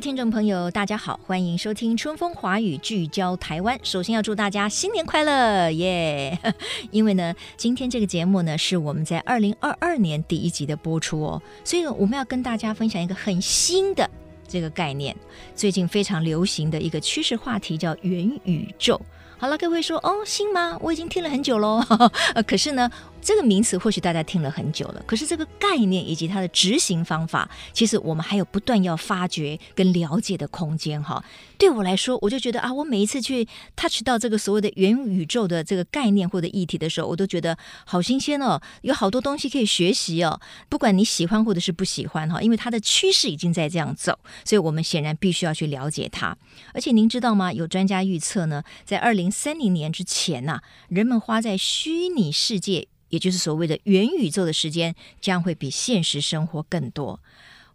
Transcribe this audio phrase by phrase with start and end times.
[0.00, 3.78] 听众朋友，大家好，欢迎收听《春风华语》，聚焦台湾。
[3.82, 6.38] 首先要祝大家新年快乐，耶、
[6.90, 14.08] 因为呢，今天这个节目呢是我们在二零二二年第一集的播出哦，所以我们要跟大家分享一个很新的。
[14.48, 15.14] 这个概念，
[15.54, 18.98] 最近非常流行的一个趋势话题叫元宇宙。
[19.36, 20.78] 好了，各位说哦，新吗？
[20.80, 21.82] 我已经听了很久喽。
[22.46, 22.90] 可是呢，
[23.22, 31.22] 这个名词或许大家听了很久了，可是这个概念以及它的执行方法，其实我们还有不断要发掘跟了解的空间哈。
[31.58, 40.40] 对我来说，我就觉得啊，我每一次去 touch 到这个所谓的元宇宙的这个概念或者议题的时候，我都觉得好新鲜哦，有好多东西可以学习哦。
[40.68, 46.36] 不管你喜欢或者是不喜欢哈，因为它的趋势已经在这样走，所以我们显然必须要去了解它。
[46.72, 47.52] 而且您知道吗？
[47.52, 57.20] 有专家预测呢，在二零三零年之前呐、人们花在虚拟世界，也就是所谓的元宇宙的时间，将会比现实生活更多。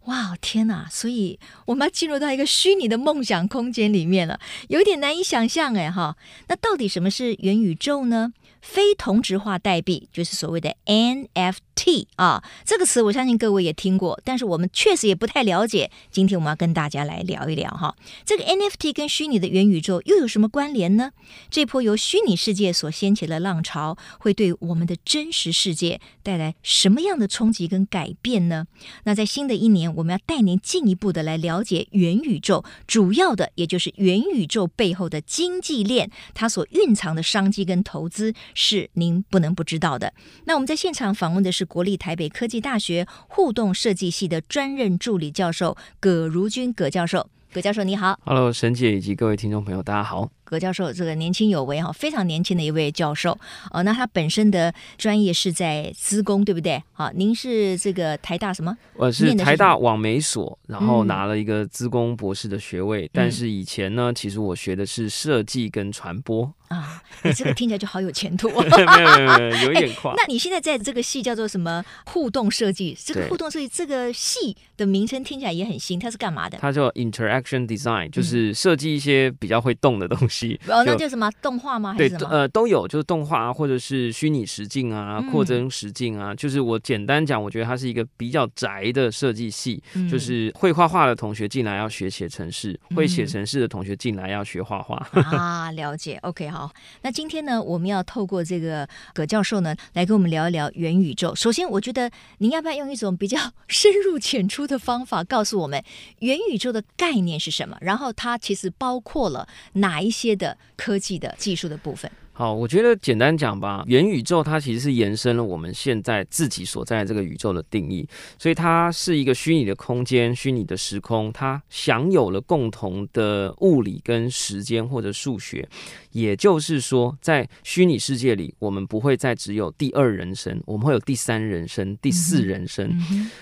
[0.06, 0.88] 哇，天哪！
[0.88, 6.16] 所以我们要进入到一个虚拟的梦想空间里面了，有点难以想象哎哈。
[6.48, 8.32] 那到底什么是元宇宙呢？
[8.66, 15.90] 非同质化代币就是所谓的 NFT 啊，这个词我相信各位也听过，但是我们确实也不太了解。
[16.10, 17.94] 今天我们要跟大家来聊一聊哈，
[18.24, 21.12] 这个 NFT 跟虚拟的元宇宙又有什么关联呢？
[21.48, 28.66] 这波由虚拟世界所掀起的浪潮，会对我们的真实世界带来什么样的冲击跟改变呢？
[29.04, 38.34] 那在新的一年，我们要带您进一步的来了解元宇宙，主要的也就是元宇宙背后的经济链，它所蕴藏的商机跟投资。
[38.56, 40.12] 是您不能不知道的。
[40.46, 47.30] 那我们在现场访问的是国立台北科技大学互动设计系的专任助理教授葛如君葛教授。
[47.52, 50.30] 葛教授你好，Hello，沈姐以及各位听众朋友，大家好。
[50.46, 53.36] 葛教授这个年轻有为哈，非常年轻的一位教授
[53.72, 53.82] 哦。
[53.82, 56.80] 那他本身的专业是在资工，对不对？
[56.92, 58.76] 好，您是这个台大什么？
[58.94, 63.04] 我是台大网媒所，然后拿了一个资工博士的学位。
[63.06, 67.02] 嗯、但是以前呢，其实我学的是设计跟传播啊。
[67.24, 68.48] 你这个听起来就好有前途。
[68.62, 70.12] 没有没有没有，有一点快。
[70.16, 71.84] 那你现在在这个系叫做什么？
[72.06, 72.96] 互动设计。
[73.04, 76.58] 这个互动设计这个系的名称听起来也很新，它是干嘛的？
[76.58, 80.35] 它叫 Interaction Design，就是设计一些比较会动的东西。
[80.68, 81.94] 哦，那叫什么动画吗？
[81.96, 86.34] 对，呃，都有，就是动画啊或者是虚拟实境啊，扩增实境啊。
[86.34, 94.96] 就是我简单讲，我觉得它是一个比较宅的设计系，嗯、就是会画画的同学进来要学写程式，嗯、会写程式的同学进来要学画画。
[95.32, 96.18] 啊，了解。
[96.22, 96.70] OK，好。
[97.02, 101.34] 那今天呢，我们要透过这个葛教授呢，来跟我们聊一聊元宇宙。
[101.34, 105.82] 首先，我觉得您要不要用一种比较 深入浅出的方法，告诉我们
[106.18, 107.76] 元宇宙的概念是什么？
[107.80, 110.25] 然后它其实包括了哪一些？
[110.34, 112.10] 的科技的技术的部分。
[112.38, 118.06] 好，我觉得简单讲吧，元宇宙它其实是延伸了我们现在自己所在这个宇宙的定义，
[118.38, 125.66] 所以它是一个虚拟的空间、虚拟的时空，它享有了共同的物理跟时间或者数学。
[126.12, 132.90] 也就是说，在虚拟世界里，我们不会再只有第二人生，我们会有第三人生、第四人生。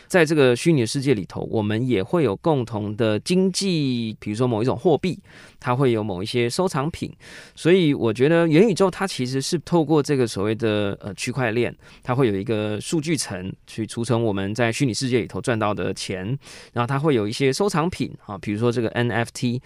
[0.06, 5.18] 在这个虚拟世界里头，我们也会有共同的经济，比如说某一种货币，
[5.58, 7.12] 它会有某一些收藏品。
[7.56, 16.26] 所以，我觉得元宇宙它其实是透过这个所谓的呃区块链，它会有一个数据层去储存我们在虚拟世界里头赚到的钱，
[16.72, 19.60] 然后它会有一些收藏品啊，比如说这个 NFT。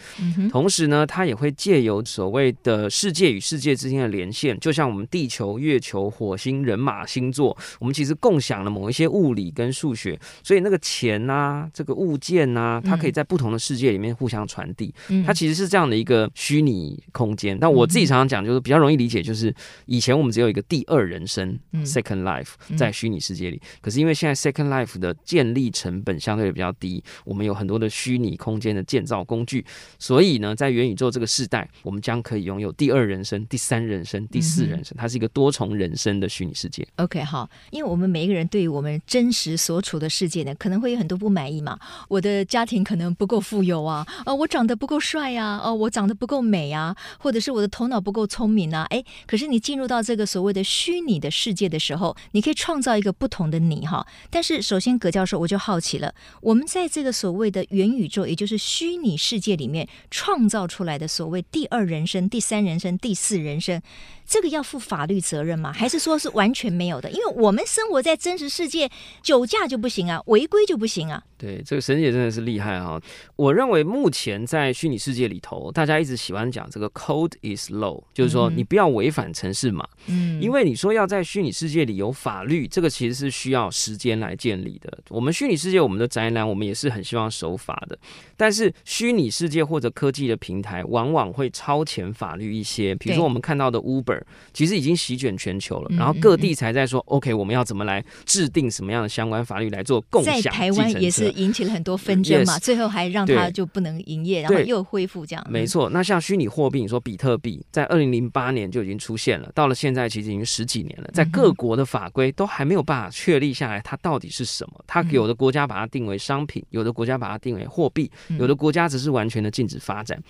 [0.50, 14.94] 同时呢，它也会借由所谓的世界与世界之间的连线，就像我们地球、月球、火星、人马星座，我们其实共享了某一些物理跟数学，所以那个钱呐、啊，这个物件呐、啊，它可以在不同的世界里面互相传递。
[15.08, 17.58] 嗯，它其实是这样的一个虚拟空间。
[17.58, 19.54] 但我自己常常讲，就是比较容易理解，就是
[19.86, 29.64] 以前我们只有一个第二人生 （second life） 在虚拟世界里，可是因为现在 second life 的建立成本相对比较低，我们有很多的虚拟空间的建造工具，
[29.98, 32.88] 所以呢，在元宇宙这个时代，我们将可以拥有第。
[32.88, 36.88] 二人生、第三人生、第四人生，它是一个多重人生的虚拟世界。
[36.96, 41.78] OK，好，因为我们每一个人对于我们真实所处的世界呢，可能会有很多不满意嘛。
[42.08, 48.84] 我的家庭可能不够富有啊，呃，我长得不够帅啊，哦，我长得不够美啊，或者是我的头脑不够聪明啊。
[48.88, 54.06] 哎，可是你进入到这个所谓的虚拟的世界的时候，你可以创造一个不同的你哈。
[54.30, 63.82] 但是首先，葛教授我就好奇了，我们在这个所谓的元宇宙，也就是虚拟世界里面创造出来的所谓第二人生、第三人生、第四人生。
[64.28, 65.72] 这个要负法律责任吗？
[65.72, 67.10] 还是说是完全没有的？
[67.10, 68.90] 因为我们生活在真实世界，
[69.22, 71.24] 酒驾就不行啊，违规就不行啊。
[71.38, 73.02] 对，这个沈姐真的是厉害哈、哦！
[73.36, 79.88] 我认为目前在虚拟世界里头，大家一直喜欢讲这个 code is law，就是说你不要违反城市嘛。
[80.08, 84.98] 嗯，因为你说要在虚拟世界里有法律，这个其实是需要时间来建立的。
[85.08, 87.96] 我们虚拟世界，我们的宅男，我们也是很希望守法的。
[88.36, 92.94] 但是虚拟世界或者科技的平台，往往会超前法律一些。
[92.96, 94.17] 比如说我们看到的 Uber，
[94.52, 100.42] 其实已经席卷全球了，然后各地才在说 OK，我们要怎么来制定什么样的相关法律来做共享。
[100.42, 101.28] 在台湾也是。
[101.38, 105.46] 引起了很多纷争嘛，Yes, 最后还让它就不能营业，然后又恢复这样。
[105.48, 114.84] 没错，那像虚拟货币，你说比特币，在二零零八年就已经出现了，到了现在其实已经十几年了，在各国的法规都还没有办法确立下来，它到底是什么？
[114.86, 120.20] 它有的国家把它定为商品，有的国家把它定为货币，有的国家只是完全的禁止发展。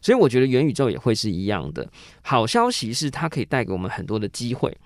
[0.00, 1.88] 所以我觉得元宇宙也会是一样的。
[2.22, 4.76] 好消息是它可以带给我们很多的机会，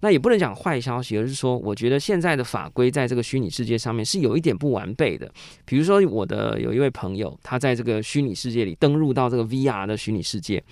[0.00, 5.30] 那也不能讲坏消息，而是说我觉得现在的法规在这个虚拟世界上面是有一点不完备的。
[5.64, 10.62] 比如说我的有一位朋友，他在这个虚拟世界里登入到这个 VR 的虚拟世界，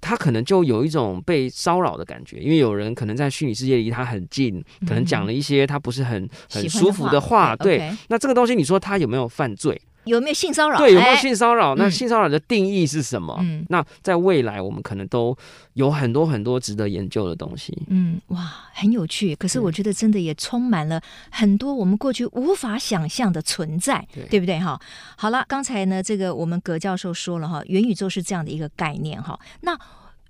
[0.00, 7.54] 他可能就有一种被骚扰的感觉，因为有人可能在虚拟世界离他很近，可能讲了一些他不是很很舒服的话。
[7.54, 9.80] 对，那这个东西你说他有没有犯罪？
[10.04, 10.78] 有没有性骚扰？
[10.78, 11.72] 对，有没有性骚扰？
[11.72, 13.36] 哎、那性骚扰的定义是什么？
[13.40, 15.36] 嗯，那在未来我们可能都
[15.74, 17.76] 有很多很多值得研究的东西。
[17.88, 19.36] 嗯，哇，很有趣。
[19.36, 21.00] 可是我觉得真的也充满了
[21.30, 24.58] 很多我们过去无法想象的存在，对，对不对？
[24.58, 24.80] 哈，
[25.16, 29.78] 好了，刚才呢，这个我们葛教授说了哈，元宇宙是这样的一个概念哈，那。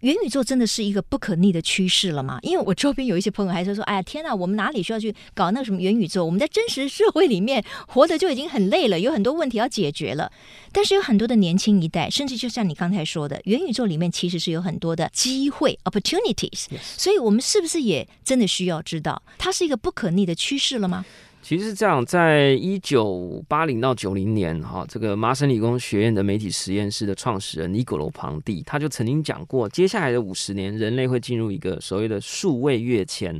[0.00, 2.38] 元宇宙真的是一个不可逆的趋势了吗？
[2.42, 6.24] 因为我周边有一些朋友还是说：“哎呀，天哪，我们哪里需要去搞那个什么元宇宙？
[6.24, 10.32] 我们在真实社会里面活得就已经很累了，有很多问题要解决了。”
[10.72, 16.66] 但是有很多的年轻一代，甚至就像你刚才说的，元宇宙里面其实是有很多的机会 （opportunities）。
[16.96, 21.04] 所以，我们是不是也真的需要知道，它是一个不可逆的趋势了吗？
[21.50, 33.36] 其实是这样，在一九八零到九零年，哈，这个麻省理工学院的媒体实验室的创始人尼古罗庞蒂，他就曾经讲过，接下来的五十年，人类会进入一个所谓的数位跃迁。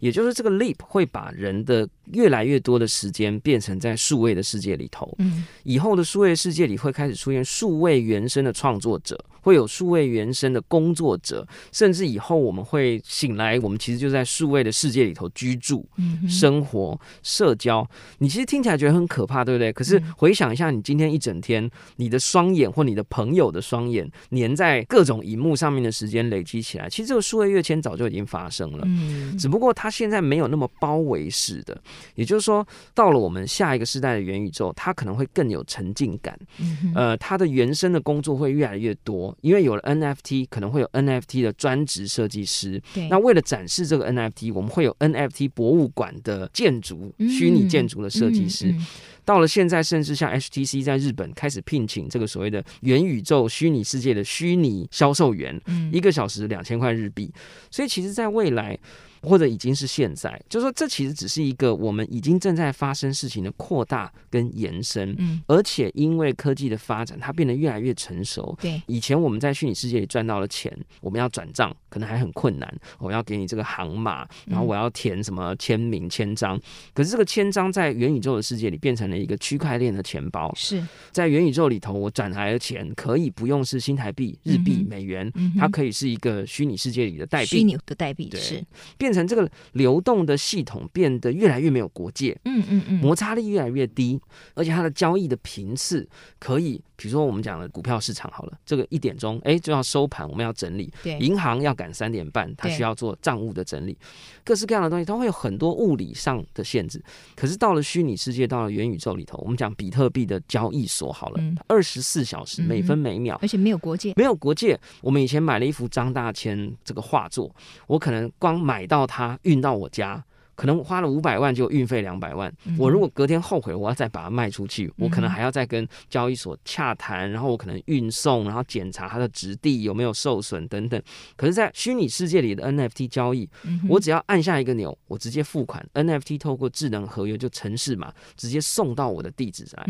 [0.00, 5.14] 也就是这个 leap 会把人的越来越多的时间变成在数位的世界里头。
[5.18, 15.86] 嗯，以后的数位世界里会开始出现数位原生的创作者，会有数位原生的工作者，甚至以后我们会醒来，我们其实就在数位的世界里头居住、
[16.28, 17.88] 生活、社交。
[18.18, 19.72] 你其实听起来觉得很可怕，对不对？
[19.72, 28.82] 可是回想一下，你今天一整天，你的双眼或你的朋友的双眼粘在各种荧幕上面的时间累积起来，其实这个数位跃迁早就已经发生了。
[28.84, 29.92] 嗯，只不过它。
[29.92, 31.78] 现在没有那么包围式的，
[32.14, 36.36] 也就是说，到了我们下一个时代的元宇宙，它可能会更有沉浸感。
[36.58, 42.80] 嗯、呃，它的原生的工作会越来越多，因为有了 NFT，可能会有 NFT 的专职设计师。
[42.94, 48.66] 对那为了展示这个 NFT，我们会有 NFT 博物馆的建筑、嗯、虚拟建筑的设计师。
[48.66, 48.86] 嗯嗯、
[49.24, 57.32] 到了现在，甚至像 HTC 在日本开始聘请这个所谓的元宇宙虚拟世界的虚拟销售员，嗯、一个小时两千块日币。
[57.70, 58.78] 所以，其实，在未来。
[59.22, 68.56] 或者已经是现在，就是说，这其实只是一个我们已经正在发生事情的扩大跟延伸，嗯，而且因为科技的发展，它变得越来越成熟。
[68.60, 76.60] 对，以前我们在虚拟世界里赚到了钱，我们要转账可能还很困难，我要给你这个行码，然后我要填什么签名签章，
[76.92, 80.84] 可是这个签章在元宇宙的世界里变成了一个区块链的钱包，是。
[81.12, 88.64] 在元宇宙里头，我转来的钱可以不用是新台币、日币、美元，它可以是一个虚拟世界里的代币，虚拟的代币，对，是。
[88.98, 89.11] 变。
[89.12, 94.18] 变成这个流动的系统变得越来越没有国界，嗯嗯嗯，摩擦力越来越低，
[94.54, 103.98] 而且它的交易的频次可以，比如说我们讲的股票市场好了，这个一点钟哎就要收盘，我们要整理，对，银行要赶三点半，它需要做账务的整理，
[104.44, 107.02] 各式各样的东西，它会有很多物理上的限制。
[107.34, 114.78] 可是到了虚拟世界，到了元宇宙里头，我们讲比特币的交易所好了，二十四小时每分每秒，而且没有国界，没有国界。
[115.00, 117.52] 我们以前买了一幅张大千这个画作，
[117.88, 119.38] 我可能光买到它。
[119.42, 120.22] 运到我家，
[120.54, 131.00] 可能花了五百万就运费两百万，我如果隔天后悔，我要再把它卖出去，我可能还要再跟交易所洽谈，然后我可能运送，然后检查它的质地有没有受损等等。
[131.36, 133.48] 可是，在虚拟世界里的 NFT 交易，
[133.88, 139.86] 我只要按下一个钮，我直接付款，NFT 透过智能合约就程式码直接送到我的地址来，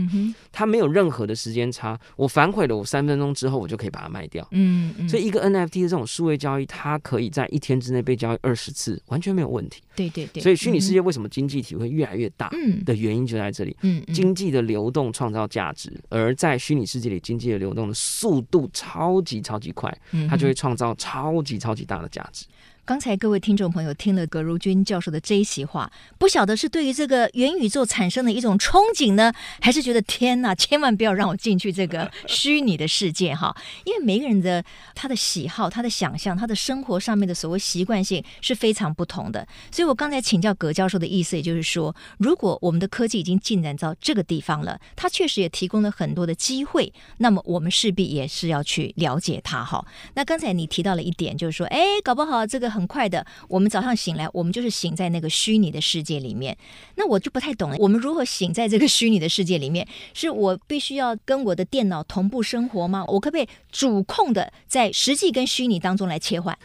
[0.51, 1.99] 它没有任何的时间差。
[2.17, 4.47] 我反悔了，我三分钟之后我就可以把它卖掉。
[4.53, 9.83] 嗯，所以一个 NFT 的这种数位交易，它可以在一天之内被交易二十次，完全没有问题。
[9.95, 12.49] 对对对，所以虚拟世界为什么经济体会越来越大
[12.87, 13.77] 的原因就在这里。
[13.83, 19.93] 嗯，经济的流动创造价值，而在虚拟世界里，经济的流动的速度超级超级快，
[20.31, 22.47] 它就会创造超级超级大的价值。
[22.85, 33.57] 刚才各位听众朋友听了葛如君教授的这一席话，不晓得是对于这个元宇宙产生的一种憧憬呢，还是觉得天哪，千万不要让我进去这个 虚拟的世界哈？
[33.85, 34.65] 因为每个人的
[34.97, 39.47] 他的喜好、他的想象、他的生活上面的所谓习惯性是非常不同的。
[39.71, 49.87] 所以我刚才请教葛教授的意思，也就是说，如果我们的科技已经进展到这个地方了，它确实也提供了很多的机会，那么我们势必也是要去了解它哈。
[50.15, 52.72] 那刚才你提到了一点，就是说，哎，搞不好这个。
[52.73, 56.57] 很快的，我们早上醒来，我们就是醒在那个虚拟的世界里面。
[56.97, 59.87] 那我就不太懂了，我们如何醒在这个虚拟的世界里面？
[60.15, 63.05] 是我必须要跟我的电脑同步生活吗？
[63.07, 66.59] 我可不可以主控的在实际跟虚拟当中来切换？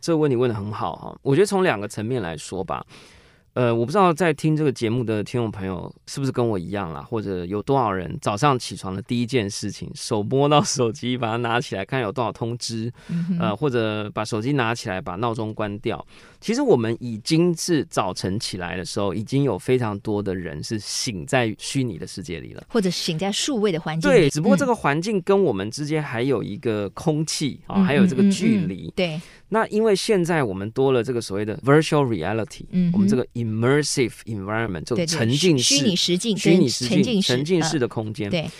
[0.00, 2.84] 这个问题问的很好哈，我觉得从两个层面来说吧。
[3.54, 12.92] 呃，我不知道在听这个节目的听众朋友是不是跟我一样啦，或者有多少人早上起床的第一件事情，手摸到手机，把它拿起来看有多少通知，
[13.38, 16.04] 呃，或者把手机拿起来把闹钟关掉。
[16.40, 24.14] 其实我们已经是早晨起来的时候，已经有非常多的人是醒在虚拟的世界里了，或者醒在数位的环境里。
[24.14, 28.92] 对，只不过这个环境跟我们之间还有一个空气啊，还有这个距离。
[28.96, 29.20] 对。
[29.54, 38.28] 那因为现在我们多了这个所谓的 virtual reality，嗯，我们这个 immersive environment 这种沉浸式、虚拟实境、虚拟实境、沉浸式的空间。
[38.28, 38.50] 对，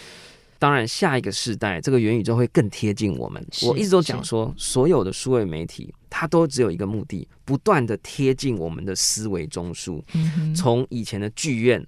[0.56, 3.44] 当然下一个世代这个元宇宙会更贴近我们。
[3.62, 10.00] 我一直都讲说，所有的数位媒体它都只有一个目的，不断的贴近我们的思维中枢。
[10.54, 11.84] 从以前的剧院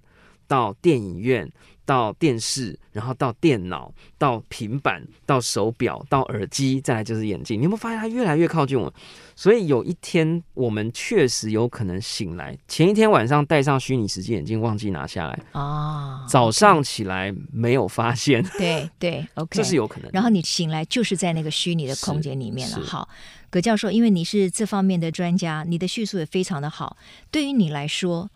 [0.47, 1.50] 到电影院。
[1.87, 7.61] 到电视，然后到电脑，到平板，到手表，到耳机，再来就是眼镜。
[7.61, 8.93] 你有没有发现它越来越靠近我？
[9.37, 18.43] 所以有一天，我们确实有可能醒来，前一天晚上戴上虚拟实际眼镜，忘记拿下来啊，早上起来没有发现。
[18.59, 20.11] 对对，OK，这是有可能。
[20.12, 22.81] 然后你醒来就是在那个虚拟的空间里面了。
[22.81, 23.09] 好，
[23.49, 26.97] 葛教授，因为你是这方面的专家，你的叙述也非常的好。
[27.31, 28.29] 对于你来说，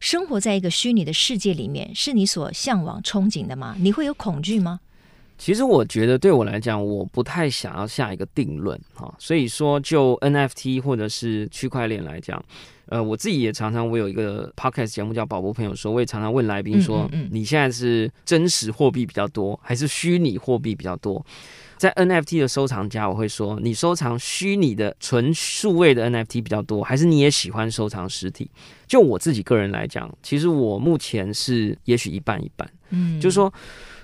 [0.00, 3.74] 生活在一个虚拟的世界里面，是你所向往、憧憬的吗？
[3.78, 4.80] 你会有恐惧吗？
[5.36, 9.12] 其实我觉得，对我来讲，我不太想要下一个定论哈。
[9.18, 12.42] 所以说，就 NFT 或者是区块链来讲，
[12.86, 21.24] 呃，我自己也常常，我有一个 podcast 节目叫《宝博朋友说》，我也常常问来宾说：嗯嗯嗯，你现在是真实货币比较多，还是虚拟货币比较多？
[21.76, 28.50] 在 NFT 的收藏家，我会说，你收藏虚拟的纯数位的 NFT 比较多，还是你也喜欢收藏实体？
[28.86, 33.52] 就我自己个人来讲，其实我目前是也许一半一半，嗯，就是说。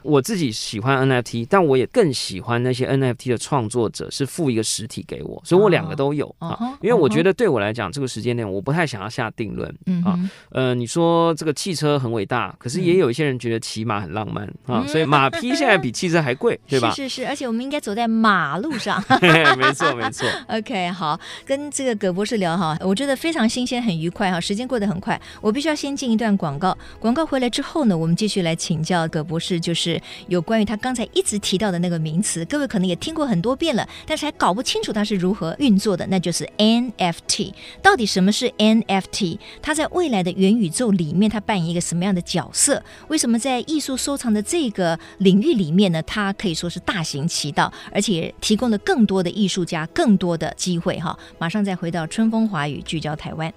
[0.02, 6.58] 我自己喜欢 NFT，但我也更喜欢那些 NFT 的创作者是付一个实体给我，所以我两个都有啊。
[6.80, 9.68] 因为我觉得对我来讲，这个时间点我不太想要下定论
[10.04, 10.18] 啊。
[10.50, 14.86] 呃，你说这个汽车很伟大，可是也有一些人觉得骑马很浪漫啊。
[14.86, 16.90] 所以马匹现在比汽车还贵， 对吧？
[16.92, 19.02] 是是是，而且我们应该走在马路上。
[19.20, 20.26] 没 错没错。
[20.48, 24.40] OK，好，跟这个葛博士聊哈，我觉得非常新鲜，很愉快哈。
[24.40, 26.76] 时间过得很快，我必须要先进一段广告。
[26.98, 29.89] 广告回来之后呢，我们继续来请教葛博士，就是。
[30.28, 37.54] 有关于他刚才一直提到的那个名词，各位可能也听过很多遍了，但是还搞不清楚它是如何运作的，那就是 NFT。
[37.80, 39.38] 到底什么是 NFT？
[39.62, 42.82] 它在未来的元宇宙里面，它扮演一个什么样的角色？
[43.08, 46.02] 为什么在艺术收藏的这个领域里面呢？
[46.02, 50.98] 它可以说是大行其道，而且提供了更多的艺术家更多的机会。
[50.98, 53.52] 哈，马上再回到春风华语，聚焦台湾。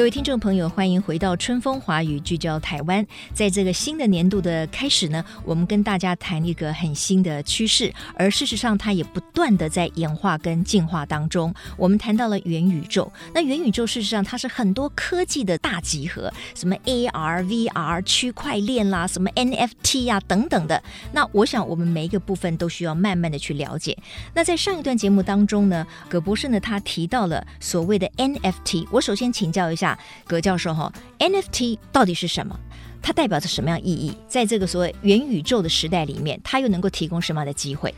[0.00, 3.06] 各位听众朋友，欢迎回到春风华语，聚焦台湾。
[3.34, 11.54] 在这个新的年度的开始呢，我们跟大家谈一个很新的趋势，而事实上它也不断的在演化跟进化当中。
[11.76, 20.82] 我们谈到了元宇宙，那元宇宙事实上它是很多科技的大集合，什么 AR、VR、区块链啦，什么 NFT 呀、啊、等等的。
[21.12, 23.94] 那我想我们每一个部分都需要慢慢的去了解。
[24.32, 29.89] 那在上一段节目当中呢，葛博士呢他提到了所谓的 NFT，我首先请教一下
[30.26, 32.58] 葛教授哈，NFT 到底是什么？
[33.02, 34.14] 它代表着什么样意义？
[34.28, 37.94] 在这个所谓元宇宙的时代里面，它又能够提供什么样的机会？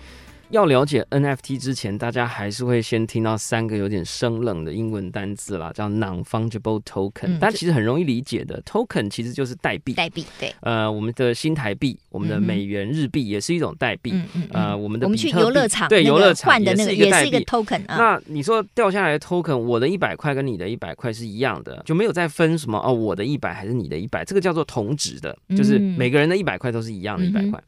[0.52, 7.38] 要了解 NFT 之前，大家还是会先听到三个有点生冷的英文单字啦，叫 Non-Fungible Token，嗯。
[7.40, 9.94] 但其实很容易理解的，Token 其实就是代币。
[9.94, 10.54] 代币对。
[10.60, 14.10] 呃，我们的新台币、我们的美元、日币也是一种代币。
[14.12, 14.48] 嗯嗯。
[14.52, 17.96] 呃，我们的我们去游乐场对游乐场换的那个也是一个 Token 啊。
[17.96, 27.58] 那你说掉下来的 Token，我的一百块跟你的一百块是一样的，就没有再分什么哦，我的一百还是你的一百，这个叫做同值的，就是每个人的一百块都是一样的一百块。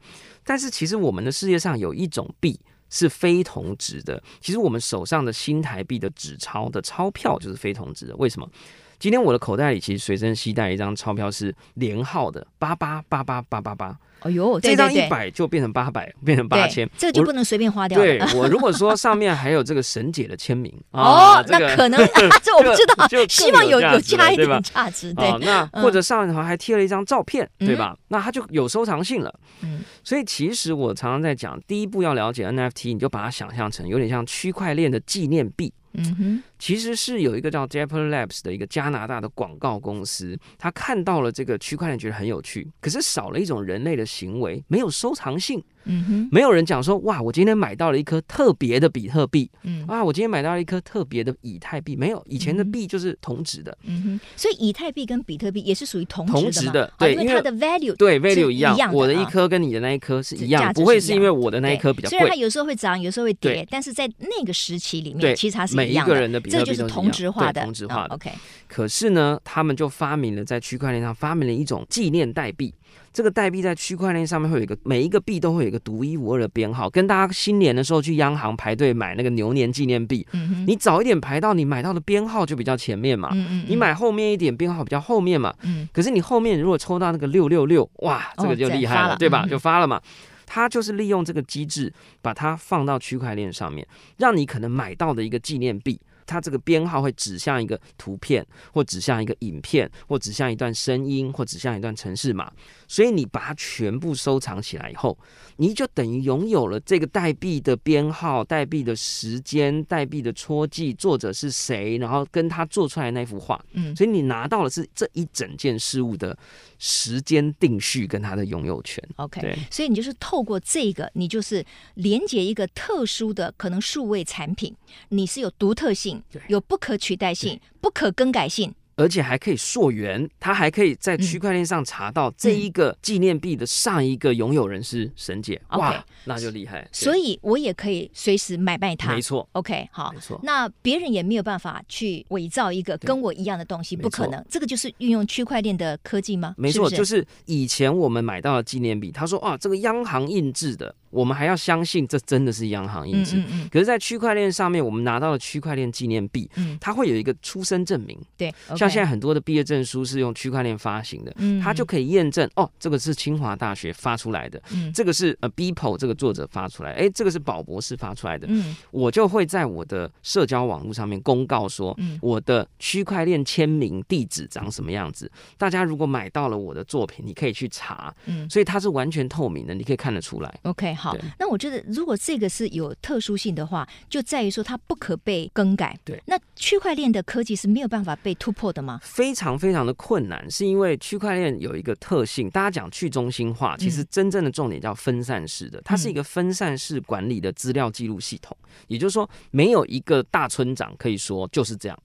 [0.43, 2.59] 但是其实我们的世界上有一种币。
[2.95, 4.23] 是非同值的。
[4.39, 8.15] 其实我们手上的新台币的纸钞的钞票就是非同值的。
[8.15, 8.49] 为什么？
[8.97, 13.99] 今天我的口袋里其实随身携带一张钞票是连号的八八八八八八八。
[14.25, 17.99] 哎呦，这张一百就变成八百， 变成八千，这个就不能随便花掉。
[17.99, 22.09] 对，我如果说上面还有这个沈姐的签名， 哦，那可能、啊、
[22.41, 25.27] 这我不知道，希望有有加一点价值，对。
[25.29, 27.95] 哦、那或者上面还贴了一张照片，嗯、对吧？
[28.07, 29.31] 那它就有收藏性了。
[29.61, 35.71] 嗯，所以其实我常常在讲，第一步要了解 NFT，你就把它想象成有点像区块链的纪念币。
[35.97, 45.63] 嗯哼，其实是有一个叫 Dapper Labs 的一个加拿大的广告公司，他看到了这个区块链，觉得很有趣，可是少了一种人类的行为，没有收藏性。
[45.87, 49.85] 嗯哼，没有人讲说哇，我今天买到了一颗特别的比特币，嗯。
[49.85, 68.15] 啊，我今天买到了一颗特别的以太币，没有，以前的币就是同值的，嗯哼，所以以太币跟比特币也是属于同同值的，对，因为它的 value 对 value 一样，我的一颗跟你的那一颗是一样，不会是因为我的那一颗比较贵，虽然它有时候会涨，有时候会跌，但是在那个时期里面，其实它是每一个人的比特币都是同质化的，同质化的。
[68.15, 68.31] OK，
[68.67, 72.73] 可是呢，他们就发明了在区块链上发明了一种纪念代币。
[73.11, 89.17] 这个代币在区块链上面会有一个，每一个币都会有一个独一无二的编号，跟大家新年的时候去央行排队买那个牛年纪念币，嗯，你早一点排到，你买到的编号就比较前面嘛，嗯嗯，你买后面一点编号比较后面嘛，嗯，可是你后面如果抽到那个六六六，哇，这个就厉害了，了。
[89.17, 89.45] 对吧？
[89.49, 90.01] 就发了嘛，
[90.45, 93.87] 它就是利用这个机制，把它放到区块链上面，
[94.17, 95.99] 让你可能买到的一个纪念币。
[96.27, 102.51] 它这个编号会指向一个图片，或指向一个影片，或指向一段声音，或指向一段城市码。
[102.87, 105.15] 所以你把它全部收藏起来以后，
[105.57, 113.63] 你就等于拥有了这个代币的编号、代币的时间、代币的戳记、作者是谁，然后跟他做出来的那幅画。
[113.73, 116.35] 嗯，所以你拿到的是这一整件事物的
[116.77, 119.03] 时间定序跟它的拥有权。
[119.17, 121.65] OK，所以你就是透过这个，你就是
[121.95, 124.75] 连接一个特殊的可能数位产品，
[125.09, 128.73] 你是有独特性、有不可取代性、不可更改性。
[128.95, 136.87] 而且还可以溯源，它还可以在区块链上查到这一个纪念币的上一个拥有人是沈姐，嗯、哇那就厉害。
[136.91, 139.47] 所以我也可以随时买卖它，没错。
[139.51, 140.39] OK，好，没错。
[140.43, 144.43] 那别人也没有办法去伪造一个跟我一样的东西，不可能。
[144.49, 146.55] 这个就是运用区块链的科技吗？
[146.57, 150.95] 没错，就是以前我们买到的纪念币，他说啊，这个央行印制的。
[151.15, 153.61] 我们还要相信这真的是央行印制，嗯嗯。
[153.63, 180.93] 嗯，可是，在区块链上面，我们拿到了区块链纪念币，嗯，它会有一个出生证明，对，像现在很多的毕业证书是用区块链发行的，嗯，它就可以验证哦，这个是清华大学发出来的，嗯，这个是呃 Beeple 这个作者发出来，哎，这个是宝博士发出来的，嗯，我就会在我的社交网络上面公告说，嗯，我的区块链签名地址长什么样子，大家如果买到了我的作品，你可以去查，嗯，所以它是完全透明的，你可以看得出来，OK。
[181.05, 185.95] 好，那我觉得如果这个是有特殊性的话，就在于说它不可被更改。
[186.03, 188.99] 对，那区块链的科技是没有办法被突破的吗？
[189.03, 201.97] 非常非常的困难，是因为区块链有一个特性，大家讲去中心化，其实真正的重点叫分散式的，它是一个分散式管理的资料记录系统，也就是说，没有一个大村长可以说就是这样。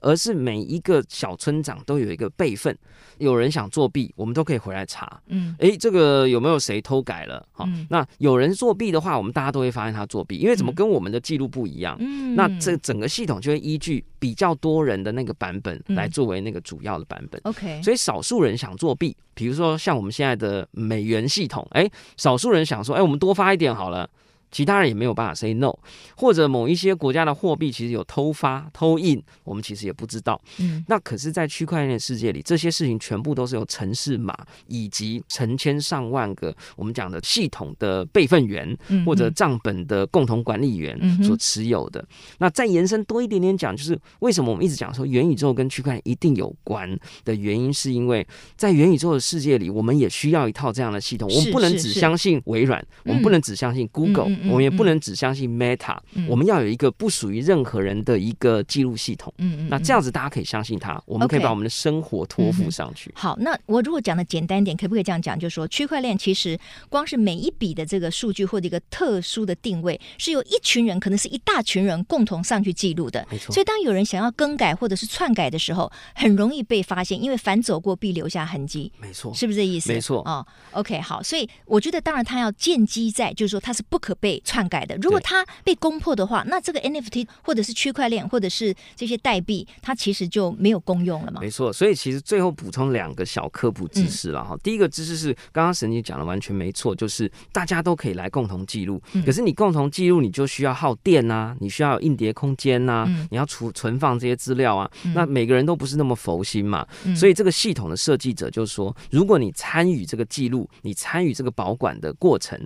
[0.00, 2.76] 而是每一个小村长都有一个备份，
[3.18, 5.20] 有人想作弊，我们都可以回来查。
[5.28, 7.46] 嗯，诶，这个有没有谁偷改了？
[7.52, 11.96] 好，那有人作弊的话，我们大家都会发现他作弊，因为怎么跟我们的记录不一样？
[12.00, 17.40] 嗯，那这整个系统就会依据比较多人的那个版本来作为那个主要的版本。
[17.44, 24.08] OK，所以少数人想作弊，比如说像我们现在的美元系统，诶，少数人想说，诶，我们多发一点好了。
[24.56, 25.70] 其他人也没有办法 say no，
[26.16, 30.40] 或者某一些国家的货币其实有偷发、偷印，我们其实也不知道。
[30.58, 34.34] 嗯，那可是，在区块链世界里，这些事情全部都是由城市码
[34.66, 42.02] 以及成千上万个我们讲的系统的备份员或者账本的共同管理员所持有的。
[42.38, 51.28] 那再延伸多一点点讲，就是为什么我们一直讲说元宇宙跟区块链一定有关的原因，是因为在元宇宙的世界里，我们也需要一套这样的系统。
[51.28, 54.28] 我们不能只相信微软，我们不能只相信 Google。
[54.28, 59.32] 嗯我们也不能只相信 Meta，、嗯、我们要有一个不属于任何人的一个记录系统。
[59.38, 63.10] 嗯嗯，那这样子大家可以相信它，我们可以把我们的生活托付上去。
[63.10, 65.38] 嗯、好，那我如果讲的简单点，可不可以这样讲？
[65.38, 73.26] 就是说，区块链其实光是每一笔的这个数据或者一个特殊的定位，是由一群人，可能是一大群人共同上去记录的。
[73.30, 73.52] 没错。
[73.52, 78.90] 所以当有人想要更改或者是篡改的时候，很容易被发现，因为反走过必留下痕迹。
[79.00, 79.92] 没错，是不是这意思？
[79.92, 80.22] 没错。
[80.26, 84.96] 哦，OK，好，所以我觉得，当然它要建基在，就是说它是不可被篡改的。
[85.02, 91.40] 如果它被攻破的话，那这个 NFT 或者是区块链或者是这些代币，它其实就没有功用了嘛。
[91.40, 94.54] 没错，所以其实最后补充两个小科普知识了哈。
[94.54, 104.90] 嗯、第一个知识是刚刚沈姐讲的完全没错，就是大家都可以来共同记录，嗯、可是你共同记录，你就需要耗电呐、啊，你需要有硬碟空间呐、啊，嗯、你要储存放这些资料啊。
[105.04, 112.58] 嗯、那每个人都不是那么佛心嘛，嗯、所以这个系统的设计者就是说，如果你参与这个记录，你参与这个保管的过程，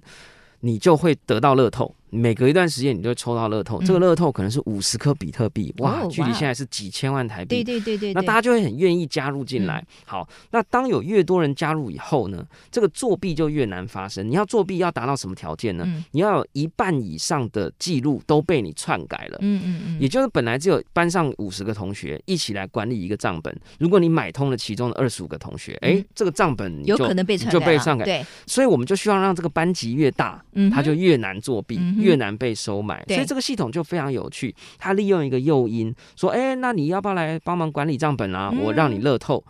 [0.61, 1.95] 你就会得到乐透。
[2.11, 3.81] 每隔一段时间，你就会抽到乐透。
[3.81, 7.63] 嗯、这个乐透可能是五十颗比特币，哇，距离现在是几千万台币。
[7.63, 9.79] 对对对对，那大家就会很愿意加入进来。
[9.81, 14.29] 嗯、好，那当有越多人加入以后呢，这个作弊就越难发生。
[14.29, 15.85] 你要作弊要达到什么条件呢？
[15.87, 19.39] 嗯、你要有一半以上的记录都被你篡改了。
[19.41, 20.01] 嗯嗯嗯。
[20.01, 28.05] 也就是本来只有班上五十个同学一起来管理一个账本，如果你买通了其中的二十五个同学，哎、嗯，这个账本有可能被篡改，就被篡改。
[28.05, 30.43] 对，所以我们就需要让这个班级越大，
[30.73, 32.81] 它就越难作弊，越难被收。
[32.81, 34.55] 买，所以这个系统就非常有趣。
[34.79, 38.51] 他利用一个诱因，说：“哎，那你要不要来帮忙管理账本啊？
[38.59, 39.45] 我让你乐透，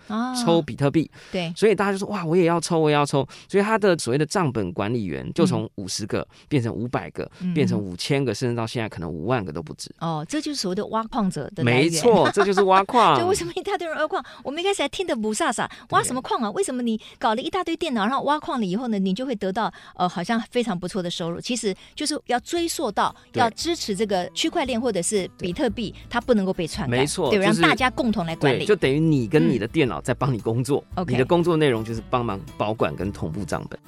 [0.45, 9.95] 抽比特币。”对，所以大家就说：“哇，我也要抽，我也要抽。”所以他的所谓的账本管理员就从五十个变成五百个，变成五千个，甚至到现在可能五万个都不止。
[10.01, 13.17] 哦，这就是所谓的挖矿者的没错， 这就是挖矿。
[13.17, 14.25] 对为什么一大堆人挖矿？
[14.43, 16.51] 我们一开始还听得不飒飒，挖什么矿啊？
[16.51, 21.41] 为什么你搞了一大堆电脑，然后挖矿了以后呢，你就会得到呃好像非常不错的收入？
[21.41, 23.15] 其实就是要追溯到。
[23.35, 33.79] 要支持这个区块链或者是比特币，它不能够被篡改，没错，对，让大家共同来管理，就等于你跟你的电脑在帮你工作，嗯、你的工作内容就是帮忙保管跟同步账本。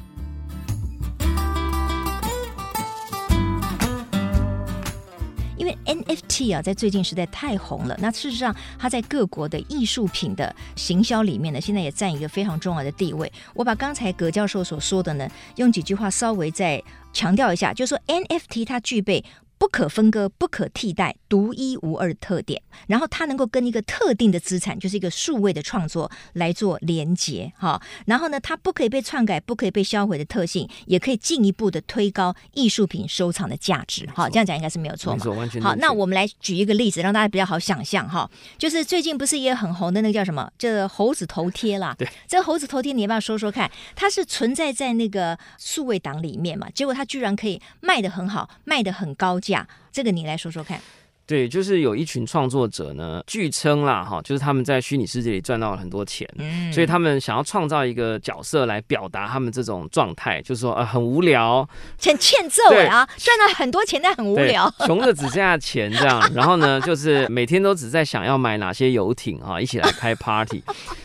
[5.59, 7.97] 因为 NFT 啊，在最近实在太红了。
[8.01, 13.33] 那事实上，它在各国的艺术品的行销里面呢，现在也占一个非常重要的地位。
[13.55, 16.83] 我把刚才葛教授所说的呢，用几句话稍微再
[17.13, 19.25] 强调一下，就是说 NFT 它具备。
[19.63, 27.81] 不可分割、不可替代、独一无二的特点，然后它能够跟一个特定的资产，就是一个数位的创作来做连接，哈。
[28.07, 34.29] 然后呢，它不可以被篡改、不可以被销毁的特性，也可以进一步的推高艺术品收藏的价值，哈。
[34.29, 35.25] 这样讲应该是没有错嘛？
[35.63, 38.29] 好，那我们来举一个例子，让大家比较好想象，哈。
[38.59, 40.51] 就是最近不是也很红的那个叫什么？
[40.59, 41.95] 这猴子头贴啦。
[41.97, 42.09] 对。
[42.27, 43.71] 这个猴子头贴，你要不要说说看？
[43.95, 46.69] 它是存在在那个数位档里面嘛？
[46.75, 49.52] 结果它居然可以卖的很好，卖的很高价。
[49.91, 50.81] 这个你来说说看。
[51.25, 61.67] 对，就是有一群创作者呢，据称啦，哈，就是他们在虚拟世界里赚到了很多钱，嗯，所以他们想要创造一个角色来表达他们这种状态，就是说，呃，很无聊，
[62.03, 70.63] 很欠揍啊，赚了很多钱但很无聊，穷的只剩下钱这样，然后呢，就是每天都只在想要买哪些游艇啊，一起来开 party，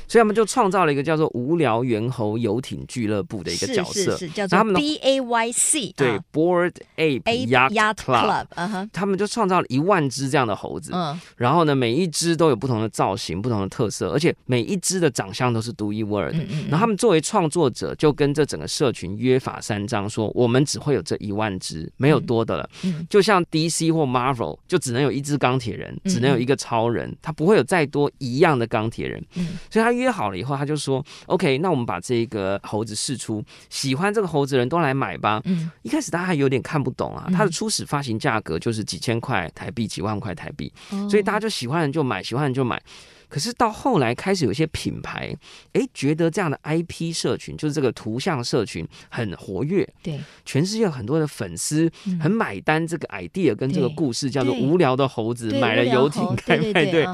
[0.08, 16.38] 所以他们就创造了一个叫做“无聊猿猴游艇俱乐部”的一个角色，是是是，叫做 B A Y C，对，Bored Ape Yacht Club，嗯哼，他们就创造了一万只这样的猴子，嗯，然后呢，每一只都有不同的造型、不同的特色，而且每一只的长相都是独一无二的。
[16.39, 22.70] 嗯嗯，然后他们作为创作者，就跟这整个社群约法三章，说我们只会有这一万只，没有多的了。
[22.84, 29.22] 嗯，就像 DC 或 Marvel，就只能有一只钢铁人，只能有一个超人，他不会有再多一样的钢铁人。
[29.36, 40.27] 嗯，所以他约好了以后，他就说：“OK，那我们把这个猴子试出，喜欢这个猴子的人都来买吧。”嗯，一开始大家还有点看不懂啊，它的初始发行价格就是几千块台币、几万块。
[40.38, 40.71] 台币，
[41.10, 42.79] 所以大家就喜欢人就买，喜欢人就买。
[43.27, 45.36] 可是到后来开始有一些品牌，
[45.73, 57.07] 哎，觉得这样的 IP 社群，就是这个图像社群很活跃，对，全世界很多的粉丝很买单这个 idea 跟这个故事，叫做无聊的猴子买了游艇开派对。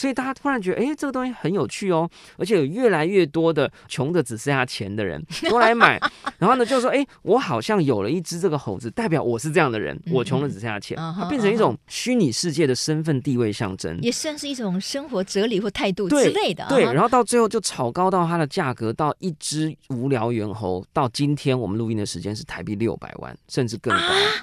[0.00, 2.08] 所以大家突然觉得，哎，这个东西很有趣哦，
[2.38, 6.00] 而且有越来越多的穷的只剩下钱的人 都来买，
[6.38, 16.64] 然后呢，就说，哎，我好像有了一只这个猴子，代表我是这样的人，我穷的只剩下钱，它变成一种虚拟世界的身份地位象征，也算是一种生活哲理或态度之类的。
[16.70, 24.00] 对，然后到最后就炒高到它的价格，到一只无聊猿猴，到今天我们录音的时间是台币六百万，甚至更高。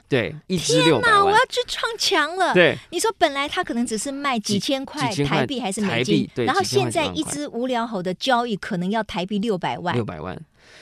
[0.08, 2.54] 对，一只六百万，我要去撞墙了。
[2.54, 5.47] 对，你说本来它可能只是卖几千块台。
[5.48, 10.38] 币还是美金，然后现在一只无聊猴的交易可能要台币六百万，六百万。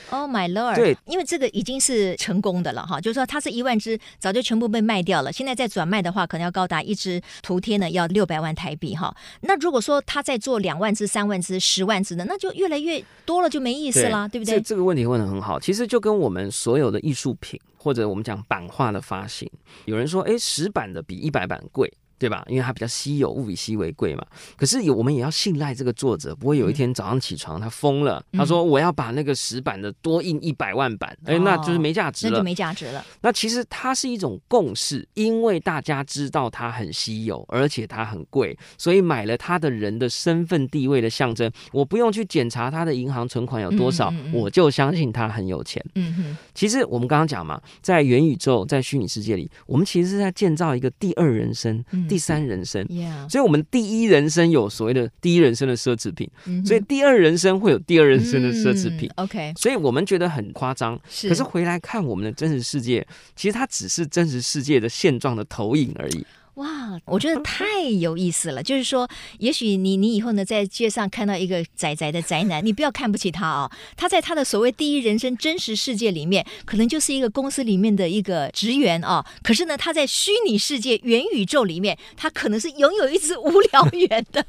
[0.09, 0.75] Oh my lord！
[0.75, 5.31] 对，因为这个已经是成功的了哈，就是说它是一万只，早就全部被卖掉了。
[5.31, 9.15] 现在再转卖的话，可能要高达一只图贴呢，要六百万台币哈。
[9.41, 14.55] 那如果说他再做两万只、三万只、十万只的，那就越来越多了，就没意思了，对，对不对？
[14.55, 19.47] 这这个问题问的很好，其实就跟我们所有的艺术品或者我们讲版画的发行，
[19.85, 21.91] 有人说，哎，十版的比一百版贵。
[22.17, 22.43] 对吧？
[22.47, 24.25] 因为它比较稀有，物以稀为贵嘛。
[24.55, 33.05] 可是有我们也要信赖这个作者，不会有一天早上起床他疯了，嗯、他说我要把那个石板的多印一百万版，哎、嗯，那就是没价值了，那就没价值了。
[33.21, 41.51] 那其实它是一种共识，因为大家知道它很稀有，而且它很贵，所以买了它的人的身份地位的象征。
[41.71, 45.83] 我不用去检查他的银行存款有多少，嗯嗯嗯，我就相信他很有钱。
[45.95, 46.37] 嗯哼。
[46.53, 51.83] 其实我们刚刚讲嘛，在元宇宙，在虚拟世界里，我们其实是在建造一个第二人生。
[52.05, 53.29] 嗯第三人生，Yeah.
[53.29, 56.67] 所以，我们第一人生有所谓的第一人生的奢侈品，mm hmm.
[56.67, 59.09] 所以第二人生会有第二人生的奢侈品。
[59.09, 59.23] Mm hmm.
[59.23, 61.27] OK，所以我们觉得很夸张，是。
[61.27, 66.25] 可是回来看我们的真实世界，其实它只是真实世界的现状的投影而已。
[66.55, 68.63] 哇，我觉得 太有意思了。
[68.63, 69.07] 就是说，
[69.39, 73.71] 也许你你以后呢，在街上看到一个宅宅的宅男，你不要看不起他啊、哦。
[73.97, 79.25] 他在他的所谓第一人生真实世界里面，可能就是一个公司里面的一个职员啊、哦。
[79.43, 84.45] 可是呢，他在虚拟世界元宇宙里面，他可能是拥有一只无聊猿的，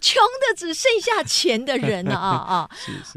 [0.00, 2.70] 穷的只剩下钱的人了啊啊！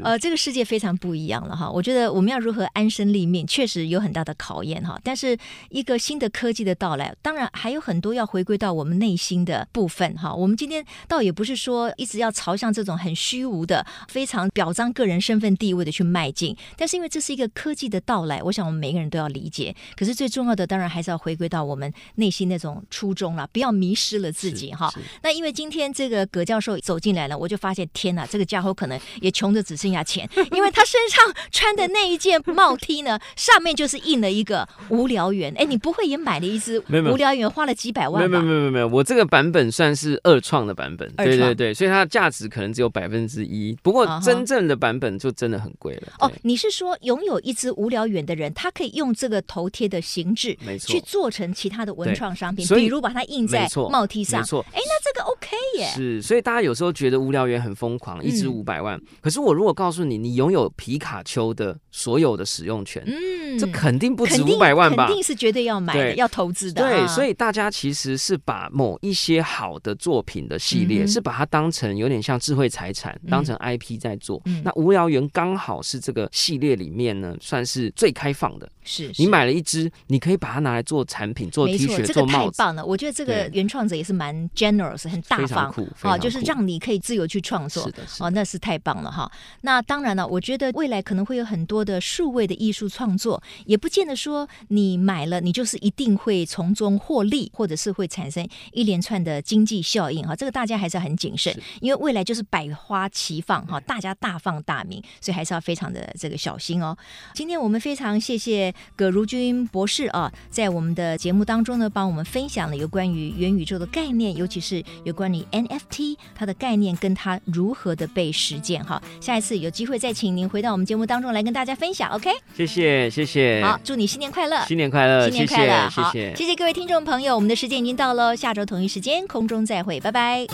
[0.04, 1.72] 呃，这个世界非常不一样了哈。
[1.72, 5.00] 我觉得我们要如何安身立命，确实有很大的考验哈。
[5.02, 5.38] 但是
[5.70, 8.09] 一个新的科技的到来，当然还有很多。
[8.10, 10.34] 都要回归到我们内心的部分哈。
[10.34, 19.76] 我们今天倒也不是说一直要朝向这种很虚无的、非常表彰个人身份地位的去迈进，但是因为这是一个科技的到来，我想我们每个人都要理解。
[19.96, 24.92] 可是最重要的，当然还是要回归到我们内心那种初衷了，不要迷失了自己哈。
[25.22, 35.54] 那因为今天这个葛教授走进来了，我就发现天呐，这个家伙可能也穷的只剩下钱， 因为他身上穿的那一件帽 T 呢，上面就是印了一个无聊猿。
[35.56, 37.99] 哎，你不会也买了一只无聊猿，花了几百？
[38.08, 43.76] 没有没有没有没有，我这个版本算是二创的版本，对对对，所以它的价值可能只有百分之一。
[43.82, 46.14] 不过真正的版本就真的很贵了。
[46.20, 54.40] 哦，你是说拥有一只无聊猿的人，他可以用这个头贴的形制，没错，去做成其他的文创商品，比如把它印在帽 T 上。
[54.42, 55.88] 没错，哎，那这个 OK 耶。
[55.88, 59.00] 是，所以大家有时候觉得无聊猿很疯狂，一只五百万。
[59.22, 65.08] 可是我如果告诉你，你拥有皮卡丘的所有的使用权，嗯，这肯定不止五百万吧？
[65.08, 66.82] 肯定是绝对要买的，要投资的。
[66.82, 74.42] 对，所以大家其实是把某一些好的作品的系列，是把它当成有点像智慧财产，当成 IP 在做。
[74.64, 78.70] 那无聊猿刚好是这个系列里面呢，算是最开放的。
[78.84, 82.58] 是你买了一只，你可以把它拿来做产品、做 T 恤、做帽子。
[82.58, 82.84] 太棒了！
[82.84, 85.72] 我觉得这个原创者也是蛮 generous，很大方
[86.02, 87.84] 啊，就是让你可以自由去创作。
[87.84, 89.32] 是的，哦，那是太棒了哈。
[89.62, 100.36] 那当然了，我觉得未来可能会有很多的数位的艺术创作，也不见得说你买了你就是一定会从中获利，或者是会产生一连串的经济效应哈。
[100.36, 106.98] 这个大家还是要很谨慎，因为未来就是百花齐放哈，大家大放大名，所以还是要非常的这个小心哦。
[107.34, 119.02] 今天我们非常谢谢葛如君博士啊，在我们的节目当中呢，帮我们分享了有关于元宇宙的概念，尤其是有关于 NFT 它的概念跟它如何的被实践哈。
[119.22, 122.30] 下一次有机会再请您回到我们节目当中来跟大家分享，OK？
[122.56, 130.46] 谢谢谢谢，好，祝你新年快乐，新年快乐，新年快乐，谢谢，谢谢各位听众朋友，我们的时间已经到了，下周同一时间空中再会，拜拜。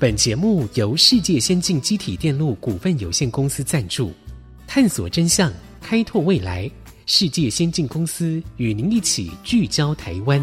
[0.00, 4.10] 本节目由世界先进机体电路股份有限公司赞助。
[4.66, 6.70] 探索真相，开拓未来。
[7.04, 10.40] 世界先进公司与您一起聚焦台湾。